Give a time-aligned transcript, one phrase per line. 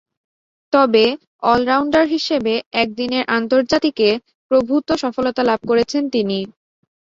[0.73, 1.03] তবে,
[1.43, 2.53] অল-রাউন্ডার হিসেবে
[2.75, 4.09] একদিনের আন্তর্জাতিকে
[4.51, 6.39] প্রভূতঃ সফলতা লাভ করেছেন তিনি।